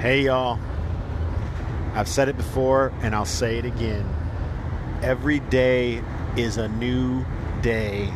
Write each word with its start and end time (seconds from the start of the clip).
Hey, 0.00 0.22
y'all. 0.22 0.58
I've 1.92 2.08
said 2.08 2.30
it 2.30 2.36
before 2.38 2.90
and 3.02 3.14
I'll 3.14 3.26
say 3.26 3.58
it 3.58 3.66
again. 3.66 4.08
Every 5.02 5.40
day 5.40 6.02
is 6.38 6.56
a 6.56 6.68
new 6.68 7.22
day. 7.60 8.10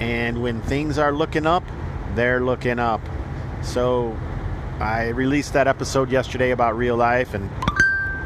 And 0.00 0.40
when 0.40 0.62
things 0.62 0.96
are 0.96 1.12
looking 1.12 1.44
up, 1.44 1.64
they're 2.14 2.40
looking 2.40 2.78
up. 2.78 3.02
So 3.60 4.18
I 4.80 5.08
released 5.08 5.52
that 5.52 5.68
episode 5.68 6.10
yesterday 6.10 6.52
about 6.52 6.78
real 6.78 6.96
life 6.96 7.34
and 7.34 7.50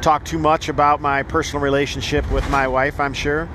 talked 0.01 0.29
too 0.29 0.39
much 0.39 0.69
about 0.69 1.01
my 1.01 1.25
personal 1.25 1.61
relationship 1.65 2.31
with 2.31 2.49
my 2.51 2.69
wife, 2.69 3.01
I'm 3.01 3.15
sure. 3.15 3.49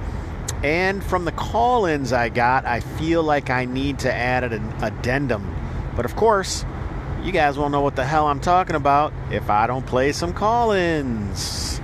And 0.61 1.01
from 1.01 1.23
the 1.23 1.31
call 1.31 1.85
ins 1.85 2.11
I 2.11 2.27
got, 2.27 2.65
I 2.65 2.81
feel 2.81 3.23
like 3.23 3.49
I 3.49 3.63
need 3.63 3.99
to 3.99 4.13
add 4.13 4.43
an 4.43 4.73
addendum. 4.81 5.55
But 5.95 6.03
of 6.03 6.17
course, 6.17 6.65
you 7.25 7.31
guys 7.31 7.57
won't 7.57 7.71
know 7.71 7.81
what 7.81 7.95
the 7.95 8.05
hell 8.05 8.27
I'm 8.27 8.39
talking 8.39 8.75
about 8.75 9.11
if 9.31 9.49
I 9.49 9.65
don't 9.65 9.85
play 9.85 10.11
some 10.11 10.31
call 10.31 10.71
ins. 10.71 11.81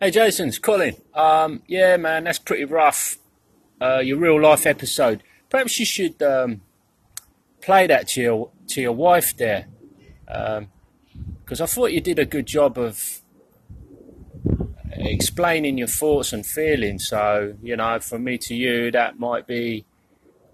Hey 0.00 0.10
Jason, 0.10 0.48
it's 0.48 0.58
Colin. 0.58 0.96
Um, 1.14 1.62
yeah, 1.68 1.96
man, 1.96 2.24
that's 2.24 2.40
pretty 2.40 2.64
rough. 2.64 3.18
Uh, 3.80 4.00
your 4.00 4.18
real 4.18 4.40
life 4.40 4.66
episode. 4.66 5.22
Perhaps 5.48 5.78
you 5.78 5.86
should 5.86 6.20
um, 6.22 6.62
play 7.62 7.86
that 7.86 8.08
to 8.08 8.20
your 8.20 8.50
to 8.68 8.82
your 8.82 8.92
wife 8.92 9.36
there, 9.36 9.68
because 10.26 11.60
um, 11.60 11.64
I 11.64 11.66
thought 11.66 11.92
you 11.92 12.00
did 12.00 12.18
a 12.18 12.24
good 12.24 12.46
job 12.46 12.78
of 12.78 13.22
explaining 14.90 15.78
your 15.78 15.86
thoughts 15.86 16.32
and 16.32 16.44
feelings. 16.44 17.08
So 17.08 17.54
you 17.62 17.76
know, 17.76 18.00
from 18.00 18.24
me 18.24 18.38
to 18.38 18.54
you, 18.56 18.90
that 18.90 19.20
might 19.20 19.46
be 19.46 19.84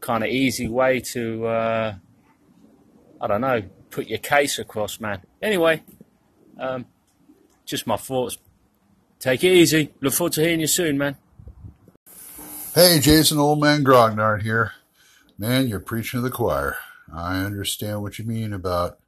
kind 0.00 0.22
of 0.22 0.28
easy 0.28 0.68
way 0.68 1.00
to. 1.00 1.46
Uh, 1.46 1.94
I 3.20 3.26
don't 3.26 3.42
know, 3.42 3.62
put 3.90 4.08
your 4.08 4.18
case 4.18 4.58
across, 4.58 5.00
man. 5.00 5.22
Anyway, 5.42 5.82
um, 6.58 6.86
just 7.66 7.86
my 7.86 7.96
thoughts. 7.96 8.38
Take 9.18 9.44
it 9.44 9.52
easy. 9.52 9.92
Look 10.00 10.14
forward 10.14 10.32
to 10.34 10.40
hearing 10.40 10.60
you 10.60 10.66
soon, 10.66 10.96
man. 10.96 11.16
Hey, 12.74 12.98
Jason, 13.00 13.38
old 13.38 13.60
man 13.60 13.84
Grognard 13.84 14.42
here. 14.42 14.72
Man, 15.38 15.68
you're 15.68 15.80
preaching 15.80 16.18
to 16.18 16.22
the 16.22 16.30
choir. 16.30 16.78
I 17.12 17.38
understand 17.40 18.02
what 18.02 18.18
you 18.18 18.24
mean 18.24 18.52
about 18.52 18.98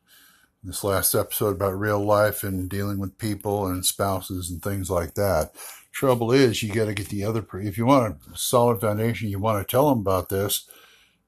this 0.62 0.84
last 0.84 1.14
episode 1.14 1.56
about 1.56 1.78
real 1.78 2.05
life 2.05 2.44
and 2.44 2.68
dealing 2.68 2.98
with 2.98 3.18
people 3.18 3.66
and 3.66 3.84
spouses 3.84 4.50
and 4.50 4.62
things 4.62 4.90
like 4.90 5.14
that. 5.14 5.52
Trouble 5.92 6.33
is, 6.33 6.62
you 6.62 6.72
got 6.72 6.86
to 6.86 6.94
get 6.94 7.08
the 7.08 7.24
other. 7.24 7.44
If 7.55 7.77
you 7.77 7.86
want 7.86 8.16
a 8.33 8.36
solid 8.36 8.80
foundation, 8.80 9.28
you 9.28 9.38
want 9.38 9.66
to 9.66 9.70
tell 9.70 9.88
them 9.88 10.00
about 10.00 10.28
this. 10.28 10.68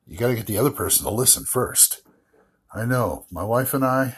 You 0.06 0.16
got 0.16 0.28
to 0.28 0.34
get 0.34 0.46
the 0.46 0.58
other 0.58 0.70
person 0.70 1.04
to 1.04 1.10
listen 1.10 1.44
first. 1.44 2.02
I 2.74 2.84
know 2.84 3.26
my 3.30 3.44
wife 3.44 3.72
and 3.72 3.84
I, 3.84 4.16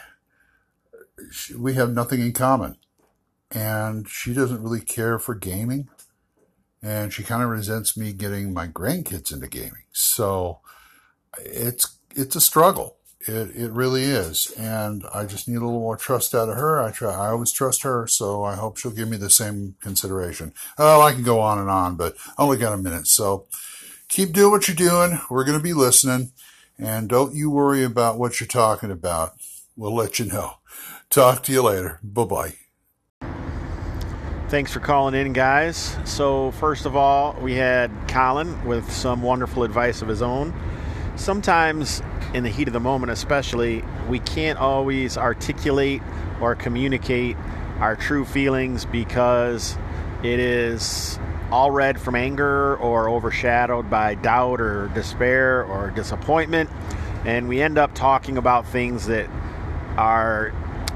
we 1.57 1.75
have 1.75 1.93
nothing 1.93 2.21
in 2.21 2.33
common. 2.33 2.77
And 3.51 4.09
she 4.09 4.33
doesn't 4.33 4.63
really 4.63 4.81
care 4.81 5.19
for 5.19 5.35
gaming. 5.35 5.89
And 6.83 7.13
she 7.13 7.23
kind 7.23 7.43
of 7.43 7.51
resents 7.51 7.97
me 7.97 8.13
getting 8.13 8.53
my 8.53 8.67
grandkids 8.67 9.33
into 9.33 9.47
gaming. 9.47 9.85
So 9.93 10.61
it's, 11.39 11.99
it's 12.15 12.37
a 12.37 12.41
struggle. 12.41 12.97
It, 13.21 13.51
it 13.57 13.73
really 13.73 14.05
is. 14.05 14.51
And 14.57 15.05
I 15.13 15.27
just 15.27 15.49
need 15.49 15.57
a 15.57 15.65
little 15.65 15.81
more 15.81 15.97
trust 15.97 16.35
out 16.35 16.49
of 16.49 16.57
her. 16.57 16.81
I 16.81 16.93
try, 16.93 17.13
I 17.13 17.29
always 17.29 17.53
trust 17.53 17.83
her. 17.83 18.07
So 18.07 18.45
I 18.45 18.55
hope 18.55 18.79
she'll 18.79 18.91
give 18.91 19.09
me 19.09 19.17
the 19.17 19.31
same 19.31 19.77
consideration. 19.81 20.55
Oh, 20.79 21.03
I 21.03 21.13
can 21.13 21.25
go 21.25 21.41
on 21.41 21.59
and 21.59 21.69
on, 21.69 21.97
but 21.97 22.17
I 22.39 22.43
only 22.43 22.57
got 22.57 22.73
a 22.73 22.79
minute. 22.79 23.07
So 23.07 23.47
keep 24.09 24.33
doing 24.33 24.51
what 24.51 24.69
you're 24.69 24.77
doing. 24.77 25.21
We're 25.29 25.45
going 25.45 25.59
to 25.59 25.63
be 25.63 25.73
listening. 25.73 26.33
And 26.79 27.09
don't 27.09 27.35
you 27.35 27.51
worry 27.51 27.85
about 27.85 28.19
what 28.19 28.41
you're 28.41 28.47
talking 28.47 28.91
about. 28.91 29.35
We'll 29.77 29.95
let 29.95 30.19
you 30.19 30.27
know. 30.27 30.59
Talk 31.11 31.43
to 31.45 31.53
you 31.53 31.63
later. 31.63 32.01
Bye 32.03 32.25
bye. 32.25 32.55
Thanks 34.49 34.73
for 34.73 34.79
calling 34.79 35.15
in, 35.15 35.33
guys. 35.33 35.97
So, 36.05 36.53
first 36.53 36.87
of 36.87 36.95
all, 36.95 37.35
we 37.41 37.55
had 37.55 37.91
Colin 38.07 38.65
with 38.65 38.91
some 38.93 39.23
wonderful 39.23 39.65
advice 39.65 40.03
of 40.03 40.09
his 40.09 40.23
own. 40.23 40.55
Sometimes, 41.17 42.01
in 42.33 42.45
the 42.45 42.51
heat 42.51 42.69
of 42.69 42.73
the 42.73 42.81
moment, 42.81 43.11
especially, 43.11 43.83
we 44.09 44.21
can't 44.21 44.59
always 44.59 45.19
articulate 45.19 46.01
or 46.41 46.55
communicate 46.55 47.37
our 47.81 47.97
true 47.97 48.25
feelings 48.25 48.85
because 48.85 49.77
it 50.23 50.39
is 50.39 51.19
all 51.51 51.71
red 51.71 52.01
from 52.01 52.15
anger 52.15 52.77
or 52.77 53.09
overshadowed 53.09 53.89
by 53.89 54.15
doubt 54.15 54.61
or 54.61 54.89
despair 54.89 55.65
or 55.65 55.91
disappointment. 55.91 56.71
And 57.25 57.49
we 57.49 57.61
end 57.61 57.79
up 57.79 57.95
talking 57.95 58.37
about 58.37 58.67
things 58.67 59.07
that 59.07 59.29
are 59.97 60.53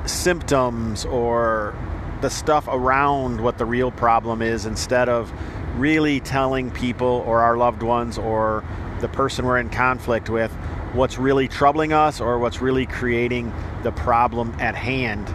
symptoms 0.06 1.04
or 1.04 1.74
the 2.20 2.30
stuff 2.30 2.68
around 2.68 3.40
what 3.40 3.58
the 3.58 3.64
real 3.64 3.90
problem 3.90 4.42
is 4.42 4.66
instead 4.66 5.08
of 5.08 5.32
really 5.76 6.20
telling 6.20 6.70
people 6.70 7.24
or 7.26 7.40
our 7.40 7.56
loved 7.56 7.82
ones 7.82 8.18
or 8.18 8.64
the 9.00 9.08
person 9.08 9.46
we're 9.46 9.58
in 9.58 9.70
conflict 9.70 10.28
with 10.28 10.52
what's 10.92 11.16
really 11.18 11.48
troubling 11.48 11.92
us 11.92 12.20
or 12.20 12.38
what's 12.38 12.60
really 12.60 12.86
creating 12.86 13.52
the 13.82 13.92
problem 13.92 14.54
at 14.58 14.74
hand. 14.74 15.32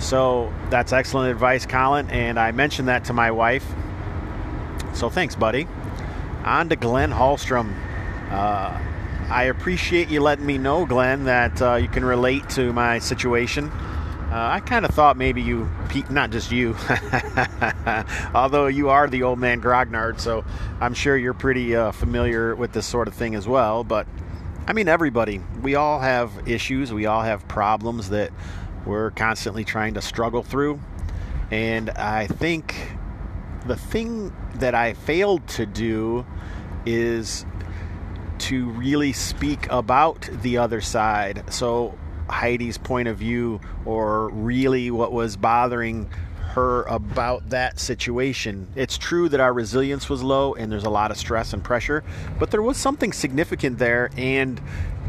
So 0.00 0.52
that's 0.70 0.92
excellent 0.92 1.30
advice, 1.32 1.66
Colin. 1.66 2.08
And 2.10 2.38
I 2.38 2.52
mentioned 2.52 2.88
that 2.88 3.04
to 3.06 3.12
my 3.12 3.30
wife. 3.30 3.66
So 4.94 5.10
thanks, 5.10 5.34
buddy. 5.34 5.66
On 6.44 6.68
to 6.68 6.76
Glenn 6.76 7.10
Hallstrom. 7.10 7.74
Uh, 8.30 8.78
I 9.28 9.44
appreciate 9.44 10.08
you 10.08 10.20
letting 10.20 10.46
me 10.46 10.58
know, 10.58 10.86
Glenn, 10.86 11.24
that 11.24 11.60
uh, 11.62 11.74
you 11.76 11.88
can 11.88 12.04
relate 12.04 12.48
to 12.50 12.72
my 12.72 12.98
situation. 12.98 13.70
Uh, 14.30 14.48
I 14.52 14.60
kind 14.60 14.84
of 14.84 14.92
thought 14.92 15.16
maybe 15.16 15.42
you, 15.42 15.68
not 16.08 16.30
just 16.30 16.52
you, 16.52 16.76
although 18.34 18.68
you 18.68 18.88
are 18.88 19.08
the 19.08 19.24
old 19.24 19.40
man 19.40 19.60
Grognard, 19.60 20.20
so 20.20 20.44
I'm 20.80 20.94
sure 20.94 21.16
you're 21.16 21.34
pretty 21.34 21.74
uh, 21.74 21.90
familiar 21.90 22.54
with 22.54 22.72
this 22.72 22.86
sort 22.86 23.08
of 23.08 23.14
thing 23.14 23.34
as 23.34 23.48
well. 23.48 23.82
But 23.82 24.06
I 24.68 24.72
mean, 24.72 24.86
everybody, 24.86 25.40
we 25.62 25.74
all 25.74 25.98
have 25.98 26.48
issues, 26.48 26.92
we 26.92 27.06
all 27.06 27.22
have 27.22 27.46
problems 27.48 28.10
that 28.10 28.30
we're 28.86 29.10
constantly 29.10 29.64
trying 29.64 29.94
to 29.94 30.02
struggle 30.02 30.44
through. 30.44 30.80
And 31.50 31.90
I 31.90 32.28
think 32.28 32.76
the 33.66 33.76
thing 33.76 34.32
that 34.56 34.74
I 34.74 34.94
failed 34.94 35.46
to 35.48 35.66
do 35.66 36.26
is 36.86 37.44
to 38.38 38.70
really 38.70 39.12
speak 39.12 39.70
about 39.70 40.28
the 40.42 40.58
other 40.58 40.80
side. 40.80 41.44
So 41.52 41.98
Heidi's 42.28 42.78
point 42.78 43.08
of 43.08 43.18
view 43.18 43.60
or 43.84 44.30
really 44.30 44.90
what 44.90 45.12
was 45.12 45.36
bothering 45.36 46.08
her 46.50 46.82
about 46.84 47.50
that 47.50 47.78
situation. 47.78 48.66
It's 48.74 48.98
true 48.98 49.28
that 49.28 49.40
our 49.40 49.52
resilience 49.52 50.08
was 50.08 50.22
low 50.22 50.54
and 50.54 50.72
there's 50.72 50.84
a 50.84 50.90
lot 50.90 51.10
of 51.10 51.16
stress 51.16 51.52
and 51.52 51.62
pressure, 51.62 52.02
but 52.38 52.50
there 52.50 52.62
was 52.62 52.76
something 52.76 53.12
significant 53.12 53.78
there, 53.78 54.10
and 54.16 54.60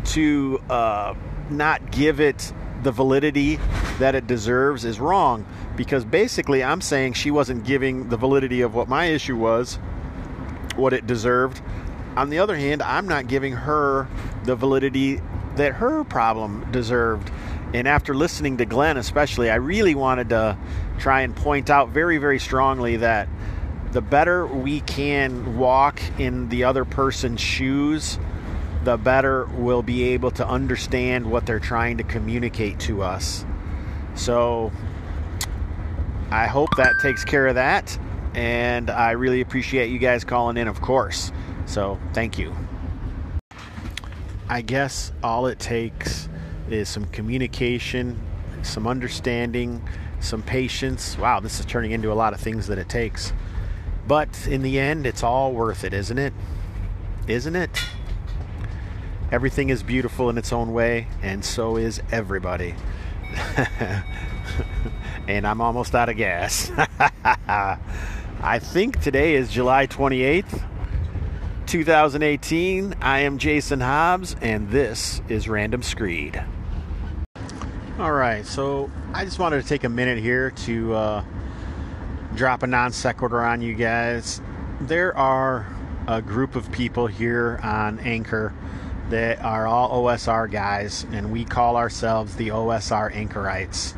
to 0.05 0.61
uh, 0.69 1.15
not 1.49 1.91
give 1.91 2.19
it 2.19 2.53
the 2.83 2.91
validity 2.91 3.59
that 3.99 4.13
it 4.15 4.27
deserves 4.27 4.85
is 4.85 4.99
wrong 4.99 5.45
because 5.75 6.05
basically 6.05 6.63
I'm 6.63 6.81
saying 6.81 7.13
she 7.13 7.31
wasn't 7.31 7.63
giving 7.63 8.09
the 8.09 8.17
validity 8.17 8.61
of 8.61 8.75
what 8.75 8.87
my 8.87 9.05
issue 9.05 9.37
was, 9.37 9.75
what 10.75 10.93
it 10.93 11.07
deserved. 11.07 11.61
On 12.15 12.29
the 12.29 12.39
other 12.39 12.55
hand, 12.55 12.81
I'm 12.81 13.07
not 13.07 13.27
giving 13.27 13.53
her 13.53 14.07
the 14.43 14.55
validity 14.55 15.21
that 15.55 15.73
her 15.75 16.03
problem 16.03 16.69
deserved. 16.71 17.31
And 17.73 17.87
after 17.87 18.13
listening 18.13 18.57
to 18.57 18.65
Glenn, 18.65 18.97
especially, 18.97 19.49
I 19.49 19.55
really 19.55 19.95
wanted 19.95 20.29
to 20.29 20.57
try 20.99 21.21
and 21.21 21.35
point 21.35 21.69
out 21.69 21.89
very, 21.89 22.17
very 22.17 22.39
strongly 22.39 22.97
that 22.97 23.29
the 23.91 24.01
better 24.01 24.45
we 24.45 24.81
can 24.81 25.57
walk 25.57 26.01
in 26.17 26.49
the 26.49 26.65
other 26.65 26.85
person's 26.85 27.41
shoes, 27.41 28.19
the 28.83 28.97
better 28.97 29.45
we'll 29.45 29.83
be 29.83 30.03
able 30.09 30.31
to 30.31 30.47
understand 30.47 31.29
what 31.29 31.45
they're 31.45 31.59
trying 31.59 31.97
to 31.97 32.03
communicate 32.03 32.79
to 32.81 33.03
us. 33.03 33.45
So 34.15 34.71
I 36.31 36.47
hope 36.47 36.69
that 36.77 36.93
takes 37.01 37.25
care 37.25 37.47
of 37.47 37.55
that. 37.55 37.97
And 38.33 38.89
I 38.89 39.11
really 39.11 39.41
appreciate 39.41 39.89
you 39.89 39.99
guys 39.99 40.23
calling 40.23 40.55
in, 40.55 40.67
of 40.67 40.81
course. 40.81 41.31
So 41.65 41.99
thank 42.13 42.37
you. 42.37 42.55
I 44.47 44.61
guess 44.61 45.11
all 45.23 45.47
it 45.47 45.59
takes 45.59 46.29
is 46.69 46.87
some 46.87 47.05
communication, 47.05 48.19
some 48.63 48.87
understanding, 48.87 49.81
some 50.21 50.41
patience. 50.41 51.17
Wow, 51.17 51.41
this 51.41 51.59
is 51.59 51.65
turning 51.65 51.91
into 51.91 52.11
a 52.11 52.15
lot 52.15 52.33
of 52.33 52.39
things 52.39 52.67
that 52.67 52.77
it 52.77 52.87
takes. 52.87 53.33
But 54.07 54.47
in 54.47 54.61
the 54.61 54.79
end, 54.79 55.05
it's 55.05 55.23
all 55.23 55.51
worth 55.51 55.83
it, 55.83 55.93
isn't 55.93 56.17
it? 56.17 56.33
Isn't 57.27 57.55
it? 57.55 57.81
Everything 59.31 59.69
is 59.69 59.83
beautiful 59.83 60.29
in 60.29 60.37
its 60.37 60.51
own 60.51 60.73
way, 60.73 61.07
and 61.21 61.43
so 61.43 61.77
is 61.77 62.01
everybody. 62.11 62.75
and 65.27 65.45
I'm 65.47 65.61
almost 65.61 65.95
out 65.95 66.09
of 66.09 66.17
gas. 66.17 66.71
I 68.43 68.59
think 68.59 69.01
today 69.01 69.35
is 69.35 69.49
July 69.49 69.87
28th. 69.87 70.67
2018. 71.71 72.95
I 73.01 73.19
am 73.19 73.37
Jason 73.37 73.79
Hobbs, 73.79 74.35
and 74.41 74.69
this 74.71 75.21
is 75.29 75.47
Random 75.47 75.81
Screed. 75.81 76.43
All 77.97 78.11
right, 78.11 78.45
so 78.45 78.91
I 79.13 79.23
just 79.23 79.39
wanted 79.39 79.61
to 79.61 79.67
take 79.69 79.85
a 79.85 79.89
minute 79.89 80.17
here 80.17 80.51
to 80.51 80.93
uh, 80.93 81.23
drop 82.35 82.63
a 82.63 82.67
non 82.67 82.91
sequitur 82.91 83.41
on 83.41 83.61
you 83.61 83.73
guys. 83.73 84.41
There 84.81 85.15
are 85.17 85.65
a 86.07 86.21
group 86.21 86.55
of 86.55 86.69
people 86.71 87.07
here 87.07 87.59
on 87.63 87.99
Anchor 87.99 88.53
that 89.09 89.41
are 89.41 89.67
all 89.67 90.03
OSR 90.03 90.51
guys, 90.51 91.05
and 91.11 91.31
we 91.31 91.45
call 91.45 91.77
ourselves 91.77 92.35
the 92.35 92.49
OSR 92.49 93.15
Anchorites. 93.15 93.93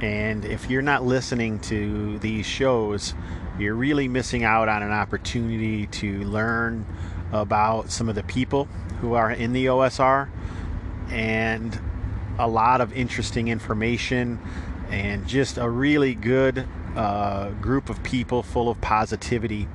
And 0.00 0.44
if 0.44 0.68
you're 0.68 0.82
not 0.82 1.04
listening 1.04 1.60
to 1.60 2.18
these 2.18 2.46
shows, 2.46 3.14
you're 3.58 3.74
really 3.74 4.08
missing 4.08 4.44
out 4.44 4.68
on 4.68 4.82
an 4.82 4.92
opportunity 4.92 5.86
to 5.86 6.24
learn 6.24 6.84
about 7.32 7.90
some 7.90 8.08
of 8.08 8.14
the 8.14 8.22
people 8.24 8.64
who 9.00 9.14
are 9.14 9.30
in 9.30 9.52
the 9.52 9.66
OSR 9.66 10.28
and 11.10 11.78
a 12.38 12.48
lot 12.48 12.80
of 12.80 12.92
interesting 12.92 13.48
information 13.48 14.40
and 14.90 15.26
just 15.26 15.58
a 15.58 15.68
really 15.68 16.14
good 16.14 16.66
uh, 16.96 17.50
group 17.50 17.90
of 17.90 18.02
people 18.02 18.42
full 18.42 18.68
of 18.68 18.80
positivity. 18.80 19.68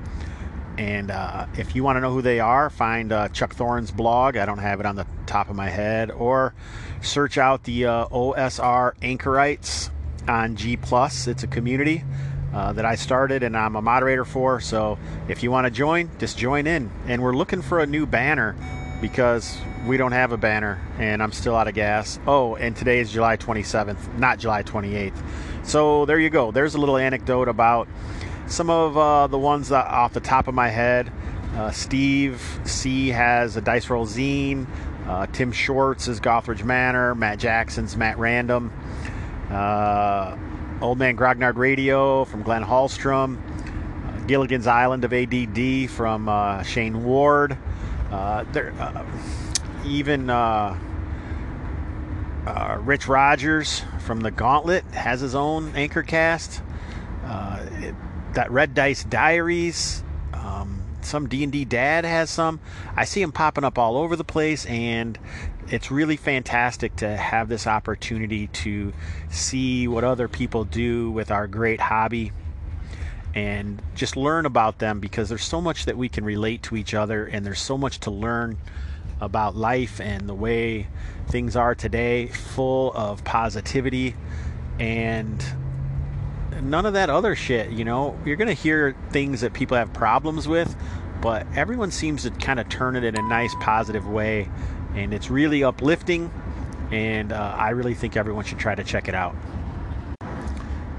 And 0.78 1.10
uh, 1.10 1.46
if 1.58 1.74
you 1.74 1.82
want 1.84 1.96
to 1.96 2.00
know 2.00 2.12
who 2.12 2.22
they 2.22 2.40
are, 2.40 2.70
find 2.70 3.12
uh, 3.12 3.28
Chuck 3.28 3.54
Thorne's 3.54 3.90
blog. 3.90 4.36
I 4.36 4.46
don't 4.46 4.58
have 4.58 4.80
it 4.80 4.86
on 4.86 4.96
the 4.96 5.06
top 5.26 5.50
of 5.50 5.56
my 5.56 5.68
head. 5.68 6.10
Or 6.10 6.54
search 7.02 7.36
out 7.36 7.64
the 7.64 7.86
uh, 7.86 8.06
OSR 8.06 8.92
Anchorites 9.02 9.90
on 10.28 10.56
G. 10.56 10.76
Plus. 10.76 11.26
It's 11.26 11.42
a 11.42 11.46
community 11.46 12.04
uh, 12.52 12.72
that 12.72 12.84
I 12.84 12.94
started 12.94 13.42
and 13.42 13.56
I'm 13.56 13.76
a 13.76 13.82
moderator 13.82 14.24
for. 14.24 14.60
So 14.60 14.98
if 15.28 15.42
you 15.42 15.50
want 15.50 15.66
to 15.66 15.70
join, 15.70 16.10
just 16.18 16.38
join 16.38 16.66
in. 16.66 16.90
And 17.06 17.22
we're 17.22 17.36
looking 17.36 17.62
for 17.62 17.80
a 17.80 17.86
new 17.86 18.06
banner 18.06 18.56
because 19.00 19.56
we 19.86 19.96
don't 19.96 20.12
have 20.12 20.32
a 20.32 20.36
banner 20.36 20.80
and 20.98 21.22
I'm 21.22 21.32
still 21.32 21.56
out 21.56 21.68
of 21.68 21.74
gas. 21.74 22.18
Oh, 22.26 22.56
and 22.56 22.76
today 22.76 23.00
is 23.00 23.10
July 23.10 23.36
27th, 23.36 24.18
not 24.18 24.38
July 24.38 24.62
28th. 24.62 25.16
So 25.62 26.04
there 26.04 26.18
you 26.18 26.30
go. 26.30 26.50
There's 26.50 26.74
a 26.74 26.78
little 26.78 26.96
anecdote 26.96 27.48
about 27.48 27.88
some 28.46 28.68
of 28.68 28.96
uh, 28.96 29.26
the 29.28 29.38
ones 29.38 29.68
that 29.68 29.86
off 29.86 30.12
the 30.12 30.20
top 30.20 30.48
of 30.48 30.54
my 30.54 30.68
head. 30.68 31.12
Uh, 31.54 31.70
Steve 31.70 32.42
C 32.64 33.08
has 33.08 33.56
a 33.56 33.60
Dice 33.60 33.88
Roll 33.90 34.06
Zine. 34.06 34.66
Uh, 35.06 35.26
Tim 35.26 35.50
Shorts 35.50 36.08
is 36.08 36.20
Gothridge 36.20 36.64
Manor. 36.64 37.14
Matt 37.14 37.38
Jackson's 37.38 37.96
Matt 37.96 38.18
Random. 38.18 38.72
Uh, 39.50 40.36
Old 40.80 40.98
Man 40.98 41.16
Grognard 41.16 41.56
Radio 41.56 42.24
from 42.24 42.42
Glenn 42.42 42.62
Hallstrom. 42.62 43.38
Uh, 43.38 44.26
Gilligan's 44.26 44.66
Island 44.66 45.04
of 45.04 45.12
ADD 45.12 45.90
from 45.90 46.28
uh, 46.28 46.62
Shane 46.62 47.04
Ward. 47.04 47.58
there, 48.52 48.72
even 49.84 50.26
Rich 52.84 53.08
Rogers 53.08 53.82
from 53.98 54.20
the 54.20 54.30
Gauntlet 54.30 54.84
has 54.92 55.20
his 55.20 55.34
own 55.34 55.72
anchor 55.74 56.02
cast. 56.02 56.62
It, 57.82 57.94
that 58.34 58.50
Red 58.50 58.74
Dice 58.74 59.02
Diaries. 59.04 60.04
Um, 60.32 60.79
some 61.04 61.28
D&D 61.28 61.64
dad 61.64 62.04
has 62.04 62.30
some. 62.30 62.60
I 62.96 63.04
see 63.04 63.20
them 63.20 63.32
popping 63.32 63.64
up 63.64 63.78
all 63.78 63.96
over 63.96 64.16
the 64.16 64.24
place 64.24 64.66
and 64.66 65.18
it's 65.68 65.90
really 65.90 66.16
fantastic 66.16 66.96
to 66.96 67.16
have 67.16 67.48
this 67.48 67.66
opportunity 67.66 68.48
to 68.48 68.92
see 69.30 69.86
what 69.86 70.04
other 70.04 70.28
people 70.28 70.64
do 70.64 71.10
with 71.10 71.30
our 71.30 71.46
great 71.46 71.80
hobby 71.80 72.32
and 73.34 73.80
just 73.94 74.16
learn 74.16 74.46
about 74.46 74.78
them 74.78 74.98
because 74.98 75.28
there's 75.28 75.44
so 75.44 75.60
much 75.60 75.84
that 75.84 75.96
we 75.96 76.08
can 76.08 76.24
relate 76.24 76.62
to 76.64 76.76
each 76.76 76.94
other 76.94 77.26
and 77.26 77.46
there's 77.46 77.60
so 77.60 77.78
much 77.78 78.00
to 78.00 78.10
learn 78.10 78.58
about 79.20 79.54
life 79.54 80.00
and 80.00 80.28
the 80.28 80.34
way 80.34 80.88
things 81.28 81.54
are 81.54 81.74
today 81.74 82.26
full 82.26 82.92
of 82.94 83.22
positivity 83.22 84.16
and 84.80 85.44
none 86.62 86.86
of 86.86 86.94
that 86.94 87.10
other 87.10 87.34
shit. 87.34 87.70
You 87.70 87.84
know, 87.84 88.18
you're 88.24 88.36
going 88.36 88.48
to 88.48 88.54
hear 88.54 88.96
things 89.10 89.40
that 89.40 89.52
people 89.52 89.76
have 89.76 89.92
problems 89.92 90.48
with, 90.48 90.74
but 91.20 91.46
everyone 91.54 91.90
seems 91.90 92.22
to 92.22 92.30
kind 92.30 92.60
of 92.60 92.68
turn 92.68 92.96
it 92.96 93.04
in 93.04 93.16
a 93.16 93.22
nice, 93.22 93.54
positive 93.60 94.06
way, 94.08 94.48
and 94.94 95.12
it's 95.12 95.30
really 95.30 95.64
uplifting. 95.64 96.30
And 96.90 97.32
uh, 97.32 97.54
I 97.56 97.70
really 97.70 97.94
think 97.94 98.16
everyone 98.16 98.44
should 98.44 98.58
try 98.58 98.74
to 98.74 98.82
check 98.82 99.08
it 99.08 99.14
out. 99.14 99.36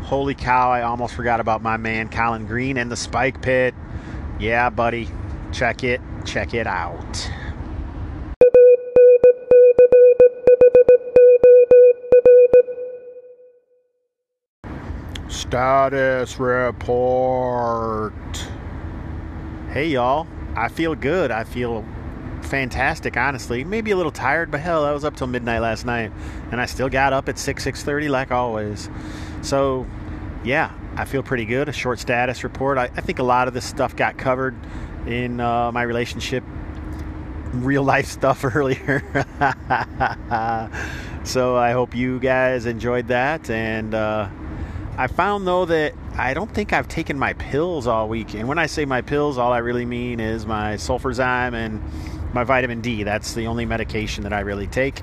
Holy 0.04 0.36
cow! 0.36 0.72
I 0.72 0.82
almost 0.82 1.16
forgot 1.16 1.40
about 1.40 1.62
my 1.62 1.78
man 1.78 2.10
Colin 2.10 2.46
Green 2.46 2.78
and 2.78 2.92
the 2.92 2.98
Spike 2.98 3.42
Pit. 3.42 3.74
Yeah, 4.40 4.70
buddy, 4.70 5.10
check 5.52 5.84
it, 5.84 6.02
check 6.26 6.54
it 6.54 6.68
out. 6.68 7.32
Status 15.32 16.38
report. 16.40 18.14
Hey, 19.70 19.88
y'all. 19.88 20.28
I 20.58 20.68
feel 20.68 20.94
good. 20.94 21.32
I 21.32 21.46
feel 21.46 21.86
fantastic, 22.42 23.16
honestly. 23.16 23.64
Maybe 23.64 23.92
a 23.92 23.96
little 23.96 24.12
tired, 24.12 24.52
but 24.52 24.60
hell, 24.60 24.84
I 24.84 24.92
was 24.92 25.06
up 25.06 25.16
till 25.16 25.28
midnight 25.28 25.62
last 25.62 25.86
night, 25.86 26.12
and 26.52 26.60
I 26.60 26.66
still 26.66 26.90
got 26.90 27.14
up 27.14 27.30
at 27.30 27.40
6, 27.40 27.64
6.30 27.64 28.10
like 28.10 28.32
always. 28.32 28.90
So, 29.42 29.88
yeah, 30.44 30.74
I 30.98 31.06
feel 31.06 31.24
pretty 31.24 31.46
good. 31.46 31.70
A 31.70 31.74
short 31.74 32.00
status 32.00 32.44
report. 32.44 32.78
I, 32.78 32.90
I 32.94 33.02
think 33.02 33.20
a 33.20 33.24
lot 33.24 33.48
of 33.48 33.54
this 33.54 33.64
stuff 33.64 33.96
got 33.96 34.18
covered 34.18 34.56
in 35.08 35.40
uh, 35.40 35.72
my 35.72 35.84
relationship, 35.84 36.44
real 37.54 37.84
life 37.84 38.06
stuff 38.08 38.44
earlier. 38.44 39.02
so 41.24 41.56
I 41.56 41.72
hope 41.72 41.96
you 41.96 42.20
guys 42.20 42.66
enjoyed 42.66 43.08
that, 43.08 43.50
and... 43.50 43.96
Uh, 43.96 44.28
I 44.98 45.08
found 45.08 45.48
though 45.48 45.66
that 45.66 45.94
I 46.16 46.34
don't 46.34 46.54
think 46.54 46.74
I've 46.74 46.88
taken 46.88 47.18
my 47.18 47.34
pills 47.34 47.88
all 47.88 48.08
week. 48.08 48.34
And 48.34 48.48
when 48.48 48.60
I 48.60 48.66
say 48.66 48.86
my 48.86 49.02
pills, 49.02 49.38
all 49.38 49.54
I 49.54 49.60
really 49.60 49.86
mean 49.86 50.20
is 50.20 50.46
my 50.46 50.76
sulfurzyme 50.76 51.54
and 51.54 51.82
my 52.34 52.44
vitamin 52.44 52.82
D. 52.82 53.04
That's 53.04 53.34
the 53.34 53.48
only 53.48 53.66
medication 53.66 54.24
that 54.24 54.34
I 54.34 54.42
really 54.42 54.68
take. 54.68 55.02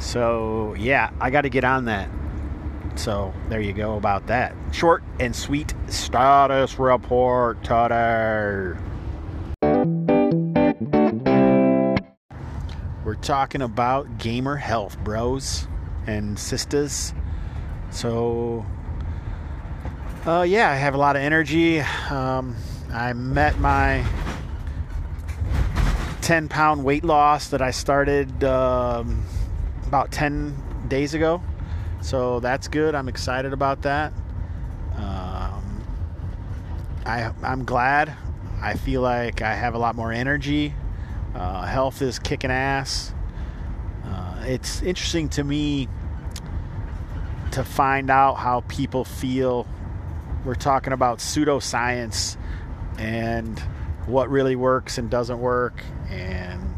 So, 0.00 0.74
yeah, 0.78 1.10
I 1.20 1.30
got 1.30 1.42
to 1.42 1.48
get 1.48 1.64
on 1.64 1.86
that. 1.86 2.08
So, 2.96 3.32
there 3.48 3.60
you 3.60 3.72
go 3.72 3.96
about 3.96 4.26
that. 4.28 4.54
Short 4.72 5.02
and 5.20 5.36
sweet 5.36 5.74
status 5.88 6.78
report 6.78 7.62
today. 7.62 8.74
We're 13.04 13.14
talking 13.20 13.62
about 13.62 14.18
gamer 14.18 14.56
health, 14.56 14.98
bros 15.04 15.68
and 16.06 16.38
sisters. 16.38 17.12
So, 17.90 18.66
uh, 20.26 20.42
yeah, 20.42 20.70
I 20.70 20.74
have 20.74 20.94
a 20.94 20.98
lot 20.98 21.14
of 21.14 21.22
energy. 21.22 21.80
Um, 21.80 22.56
I 22.92 23.12
met 23.12 23.58
my 23.60 24.04
10 26.22 26.48
pound 26.48 26.82
weight 26.82 27.04
loss 27.04 27.48
that 27.50 27.62
I 27.62 27.70
started 27.70 28.42
um, 28.42 29.24
about 29.86 30.10
10 30.10 30.88
days 30.88 31.14
ago. 31.14 31.40
So 32.00 32.40
that's 32.40 32.66
good. 32.66 32.96
I'm 32.96 33.08
excited 33.08 33.52
about 33.52 33.82
that. 33.82 34.12
Um, 34.96 35.84
I, 37.04 37.30
I'm 37.44 37.64
glad. 37.64 38.12
I 38.60 38.74
feel 38.74 39.02
like 39.02 39.42
I 39.42 39.54
have 39.54 39.74
a 39.74 39.78
lot 39.78 39.94
more 39.94 40.10
energy. 40.10 40.74
Uh, 41.36 41.62
health 41.66 42.02
is 42.02 42.18
kicking 42.18 42.50
ass. 42.50 43.14
Uh, 44.04 44.42
it's 44.44 44.82
interesting 44.82 45.28
to 45.28 45.44
me 45.44 45.88
to 47.52 47.62
find 47.62 48.10
out 48.10 48.34
how 48.34 48.62
people 48.62 49.04
feel 49.04 49.66
we're 50.46 50.54
talking 50.54 50.92
about 50.92 51.18
pseudoscience 51.18 52.36
and 52.98 53.58
what 54.06 54.30
really 54.30 54.56
works 54.56 54.96
and 54.96 55.10
doesn't 55.10 55.40
work. 55.40 55.82
And 56.08 56.74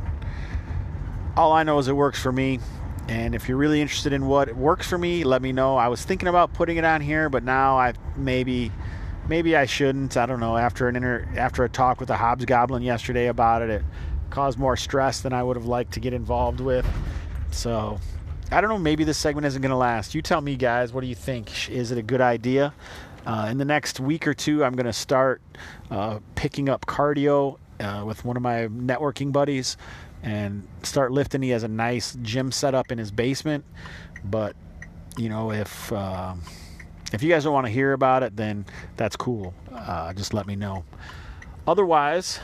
all 1.37 1.53
I 1.53 1.63
know 1.63 1.79
is 1.79 1.87
it 1.87 1.93
works 1.93 2.21
for 2.21 2.33
me. 2.33 2.61
And 3.09 3.35
if 3.35 3.49
you're 3.49 3.59
really 3.59 3.81
interested 3.81 4.13
in 4.13 4.27
what 4.27 4.55
works 4.57 4.87
for 4.87 4.99
me, 4.99 5.25
let 5.25 5.41
me 5.41 5.53
know. 5.53 5.77
I 5.77 5.89
was 5.89 6.05
thinking 6.05 6.29
about 6.29 6.53
putting 6.53 6.77
it 6.77 6.85
on 6.85 7.01
here, 7.01 7.29
but 7.29 7.43
now 7.43 7.79
I 7.79 7.95
maybe 8.17 8.73
maybe 9.29 9.57
I 9.57 9.67
shouldn't. 9.67 10.17
I 10.17 10.27
don't 10.27 10.41
know. 10.41 10.57
After 10.57 10.89
an 10.89 10.97
inter, 10.97 11.29
after 11.37 11.65
a 11.65 11.69
talk 11.69 12.01
with 12.01 12.11
a 12.11 12.17
Hobbs 12.17 12.45
Goblin 12.45 12.83
yesterday 12.83 13.29
about 13.29 13.63
it, 13.63 13.71
it 13.71 13.83
caused 14.31 14.59
more 14.59 14.77
stress 14.77 15.21
than 15.21 15.33
I 15.33 15.43
would 15.43 15.57
have 15.57 15.67
liked 15.67 15.93
to 15.93 16.01
get 16.01 16.13
involved 16.13 16.61
with. 16.61 16.87
So 17.51 17.99
I 18.51 18.61
don't 18.61 18.69
know. 18.69 18.79
Maybe 18.79 19.05
this 19.05 19.17
segment 19.17 19.47
isn't 19.47 19.63
going 19.63 19.71
to 19.71 19.77
last. 19.77 20.15
You 20.15 20.21
tell 20.21 20.41
me, 20.43 20.57
guys. 20.57 20.93
What 20.93 21.01
do 21.01 21.07
you 21.07 21.15
think? 21.15 21.71
Is 21.71 21.93
it 21.93 21.99
a 21.99 22.03
good 22.03 22.21
idea? 22.21 22.75
Uh, 23.29 23.49
in 23.51 23.59
the 23.59 23.65
next 23.65 24.01
week 24.01 24.27
or 24.27 24.33
two, 24.33 24.65
I'm 24.65 24.75
going 24.75 24.87
to 24.87 24.93
start 24.93 25.43
uh, 25.91 26.21
picking 26.35 26.71
up 26.71 26.87
cardio 26.87 27.59
uh, 27.79 28.03
with 28.07 28.25
one 28.25 28.39
of 28.39 28.43
my 28.43 28.69
networking 28.69 29.33
buddies 29.33 29.77
and 30.23 30.67
start 30.83 31.13
lifting. 31.13 31.43
He 31.43 31.51
has 31.51 31.63
a 31.63 31.69
nice 31.69 32.17
gym 32.23 32.51
set 32.51 32.75
up 32.75 32.91
in 32.91 32.97
his 32.97 33.11
basement. 33.11 33.67
But, 34.25 34.57
you 35.19 35.29
know, 35.29 35.53
if. 35.53 35.93
Uh, 35.93 36.35
if 37.11 37.23
you 37.23 37.31
guys 37.31 37.45
don't 37.45 37.55
want 37.55 37.67
to 37.67 37.73
hear 37.73 37.95
about 37.95 38.23
it, 38.23 38.37
then 38.37 38.67
that's 38.97 39.17
cool. 39.17 39.55
Uh, 39.73 40.13
just 40.13 40.35
let 40.35 40.47
me 40.47 40.57
know. 40.57 40.85
Otherwise, 41.67 42.39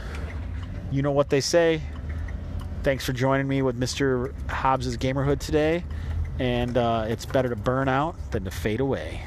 you 0.91 1.03
know 1.03 1.11
what 1.13 1.29
they 1.29 1.43
say. 1.43 1.83
Thanks 2.83 3.05
for 3.05 3.13
joining 3.13 3.47
me 3.47 3.61
with 3.61 3.79
Mr. 3.79 4.33
Hobbs's 4.49 4.97
Gamerhood 4.97 5.39
today. 5.39 5.85
and 6.39 6.77
uh, 6.77 7.05
it's 7.09 7.27
better 7.27 7.49
to 7.49 7.57
burn 7.57 7.89
out 7.89 8.17
than 8.31 8.45
to 8.45 8.51
fade 8.51 8.81
away. 8.81 9.23